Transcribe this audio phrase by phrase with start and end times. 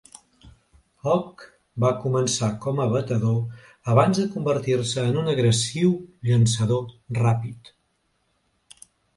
[1.07, 1.43] Hogg
[1.83, 3.61] va començar com a batedor
[3.93, 5.93] abans de convertir-se en un agressiu
[6.31, 6.91] llançador
[7.23, 7.75] ràpid.